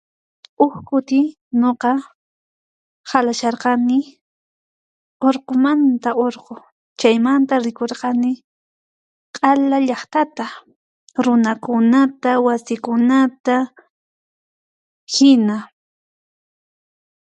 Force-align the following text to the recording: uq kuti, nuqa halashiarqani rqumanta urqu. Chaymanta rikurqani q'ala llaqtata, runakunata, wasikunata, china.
uq 0.65 0.73
kuti, 0.87 1.21
nuqa 1.61 1.91
halashiarqani 3.09 3.99
rqumanta 5.35 6.09
urqu. 6.25 6.55
Chaymanta 6.99 7.55
rikurqani 7.65 8.31
q'ala 9.35 9.77
llaqtata, 9.87 10.45
runakunata, 11.25 12.31
wasikunata, 12.45 13.55
china. 15.13 15.57